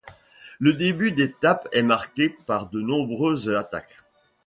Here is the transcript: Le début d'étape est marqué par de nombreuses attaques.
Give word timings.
Le 0.57 0.73
début 0.73 1.11
d'étape 1.11 1.69
est 1.73 1.83
marqué 1.83 2.29
par 2.29 2.71
de 2.71 2.81
nombreuses 2.81 3.49
attaques. 3.49 3.99